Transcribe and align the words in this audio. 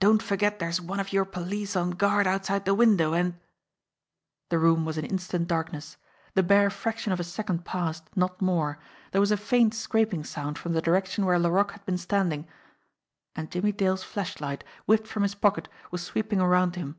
Don't 0.00 0.20
forget 0.20 0.58
there's 0.58 0.80
one 0.80 0.98
of 0.98 1.12
your 1.12 1.24
police 1.24 1.76
on 1.76 1.92
guard 1.92 2.26
outside 2.26 2.64
the 2.64 2.74
window, 2.74 3.12
and" 3.12 3.38
The 4.50 4.58
room 4.58 4.84
was 4.84 4.98
in 4.98 5.04
instant 5.04 5.46
darkness. 5.46 5.96
The 6.34 6.42
bare 6.42 6.70
fraction 6.70 7.12
of 7.12 7.20
a 7.20 7.22
second 7.22 7.64
passed, 7.64 8.02
not 8.16 8.42
more; 8.42 8.80
there 9.12 9.20
was 9.20 9.30
a 9.30 9.36
faint 9.36 9.72
scraping 9.74 10.24
sound 10.24 10.58
from 10.58 10.72
the 10.72 10.82
direction 10.82 11.24
where 11.24 11.38
Laroque 11.38 11.70
had 11.70 11.86
been 11.86 11.98
standing 11.98 12.48
and 13.36 13.48
Jimmie 13.48 13.70
Dale's 13.70 14.02
flashlight, 14.02 14.64
whipped 14.86 15.06
from 15.06 15.22
his 15.22 15.36
pocket, 15.36 15.68
was 15.92 16.02
sweeping 16.02 16.40
around 16.40 16.74
him. 16.74 16.96